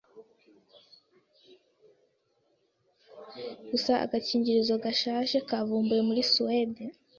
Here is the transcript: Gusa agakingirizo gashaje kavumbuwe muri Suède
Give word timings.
Gusa 3.69 3.93
agakingirizo 4.05 4.73
gashaje 4.83 5.37
kavumbuwe 5.47 6.01
muri 6.07 6.21
Suède 6.31 6.83